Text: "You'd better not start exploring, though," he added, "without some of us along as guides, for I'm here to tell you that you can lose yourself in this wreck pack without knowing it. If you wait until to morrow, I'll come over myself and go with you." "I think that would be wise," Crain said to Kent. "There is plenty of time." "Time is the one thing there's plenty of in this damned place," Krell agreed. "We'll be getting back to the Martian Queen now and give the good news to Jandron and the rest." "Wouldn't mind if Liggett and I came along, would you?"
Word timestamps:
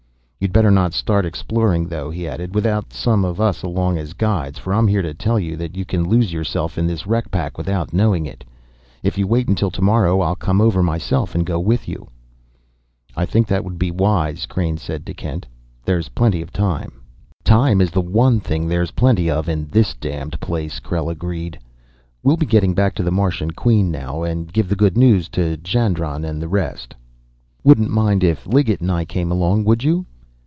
"You'd 0.43 0.51
better 0.53 0.71
not 0.71 0.93
start 0.95 1.23
exploring, 1.23 1.87
though," 1.87 2.09
he 2.09 2.27
added, 2.27 2.55
"without 2.55 2.91
some 2.91 3.23
of 3.23 3.39
us 3.39 3.61
along 3.61 3.99
as 3.99 4.13
guides, 4.13 4.57
for 4.57 4.73
I'm 4.73 4.87
here 4.87 5.03
to 5.03 5.13
tell 5.13 5.39
you 5.39 5.55
that 5.57 5.77
you 5.77 5.85
can 5.85 6.01
lose 6.09 6.33
yourself 6.33 6.79
in 6.79 6.87
this 6.87 7.05
wreck 7.05 7.29
pack 7.29 7.59
without 7.59 7.93
knowing 7.93 8.25
it. 8.25 8.43
If 9.03 9.19
you 9.19 9.27
wait 9.27 9.47
until 9.47 9.69
to 9.69 9.83
morrow, 9.83 10.19
I'll 10.21 10.35
come 10.35 10.59
over 10.59 10.81
myself 10.81 11.35
and 11.35 11.45
go 11.45 11.59
with 11.59 11.87
you." 11.87 12.09
"I 13.15 13.27
think 13.27 13.45
that 13.49 13.63
would 13.63 13.77
be 13.77 13.91
wise," 13.91 14.47
Crain 14.47 14.77
said 14.77 15.05
to 15.05 15.13
Kent. 15.13 15.45
"There 15.85 15.99
is 15.99 16.09
plenty 16.09 16.41
of 16.41 16.51
time." 16.51 16.93
"Time 17.43 17.79
is 17.79 17.91
the 17.91 18.01
one 18.01 18.39
thing 18.39 18.67
there's 18.67 18.89
plenty 18.97 19.29
of 19.29 19.47
in 19.47 19.67
this 19.67 19.93
damned 19.93 20.39
place," 20.39 20.79
Krell 20.79 21.11
agreed. 21.11 21.59
"We'll 22.23 22.35
be 22.37 22.47
getting 22.47 22.73
back 22.73 22.95
to 22.95 23.03
the 23.03 23.11
Martian 23.11 23.51
Queen 23.51 23.91
now 23.91 24.23
and 24.23 24.51
give 24.51 24.69
the 24.69 24.75
good 24.75 24.97
news 24.97 25.29
to 25.37 25.55
Jandron 25.57 26.25
and 26.25 26.41
the 26.41 26.47
rest." 26.49 26.95
"Wouldn't 27.63 27.91
mind 27.91 28.23
if 28.23 28.47
Liggett 28.47 28.81
and 28.81 28.91
I 28.91 29.05
came 29.05 29.31
along, 29.31 29.65
would 29.65 29.83
you?" 29.83 30.07